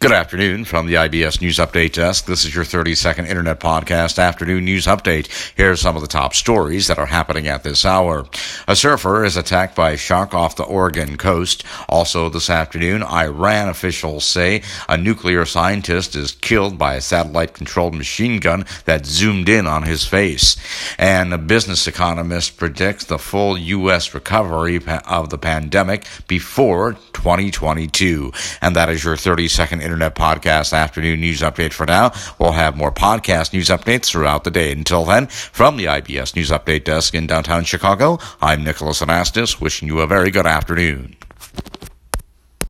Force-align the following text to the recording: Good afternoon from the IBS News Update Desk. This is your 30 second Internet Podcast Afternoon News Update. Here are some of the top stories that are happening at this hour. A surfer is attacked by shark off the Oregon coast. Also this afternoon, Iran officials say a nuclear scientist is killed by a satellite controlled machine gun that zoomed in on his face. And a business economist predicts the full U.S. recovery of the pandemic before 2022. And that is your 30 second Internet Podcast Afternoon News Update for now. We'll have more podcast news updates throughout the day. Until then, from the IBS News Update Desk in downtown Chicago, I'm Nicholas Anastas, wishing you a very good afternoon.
Good 0.00 0.12
afternoon 0.12 0.64
from 0.64 0.86
the 0.86 0.94
IBS 0.94 1.40
News 1.40 1.56
Update 1.56 1.94
Desk. 1.94 2.24
This 2.24 2.44
is 2.44 2.54
your 2.54 2.62
30 2.62 2.94
second 2.94 3.26
Internet 3.26 3.58
Podcast 3.58 4.16
Afternoon 4.16 4.64
News 4.64 4.86
Update. 4.86 5.26
Here 5.56 5.72
are 5.72 5.76
some 5.76 5.96
of 5.96 6.02
the 6.02 6.06
top 6.06 6.34
stories 6.34 6.86
that 6.86 7.00
are 7.00 7.06
happening 7.06 7.48
at 7.48 7.64
this 7.64 7.84
hour. 7.84 8.24
A 8.68 8.76
surfer 8.76 9.24
is 9.24 9.36
attacked 9.36 9.74
by 9.74 9.96
shark 9.96 10.34
off 10.34 10.54
the 10.54 10.62
Oregon 10.62 11.16
coast. 11.16 11.64
Also 11.88 12.28
this 12.28 12.48
afternoon, 12.48 13.02
Iran 13.02 13.68
officials 13.68 14.22
say 14.22 14.62
a 14.88 14.96
nuclear 14.96 15.44
scientist 15.44 16.14
is 16.14 16.30
killed 16.30 16.78
by 16.78 16.94
a 16.94 17.00
satellite 17.00 17.54
controlled 17.54 17.96
machine 17.96 18.38
gun 18.38 18.66
that 18.84 19.04
zoomed 19.04 19.48
in 19.48 19.66
on 19.66 19.82
his 19.82 20.06
face. 20.06 20.54
And 20.96 21.34
a 21.34 21.38
business 21.38 21.88
economist 21.88 22.56
predicts 22.56 23.06
the 23.06 23.18
full 23.18 23.58
U.S. 23.58 24.14
recovery 24.14 24.78
of 25.08 25.30
the 25.30 25.38
pandemic 25.38 26.06
before 26.28 26.92
2022. 27.14 28.30
And 28.62 28.76
that 28.76 28.88
is 28.90 29.02
your 29.02 29.16
30 29.16 29.48
second 29.48 29.87
Internet 29.88 30.14
Podcast 30.14 30.74
Afternoon 30.74 31.20
News 31.20 31.40
Update 31.40 31.72
for 31.72 31.86
now. 31.86 32.12
We'll 32.38 32.52
have 32.52 32.76
more 32.76 32.92
podcast 32.92 33.54
news 33.54 33.68
updates 33.68 34.10
throughout 34.10 34.44
the 34.44 34.50
day. 34.50 34.70
Until 34.70 35.06
then, 35.06 35.28
from 35.28 35.78
the 35.78 35.86
IBS 35.86 36.36
News 36.36 36.50
Update 36.50 36.84
Desk 36.84 37.14
in 37.14 37.26
downtown 37.26 37.64
Chicago, 37.64 38.18
I'm 38.42 38.62
Nicholas 38.62 39.00
Anastas, 39.00 39.62
wishing 39.62 39.88
you 39.88 40.00
a 40.00 40.06
very 40.06 40.30
good 40.30 40.46
afternoon. 40.46 41.16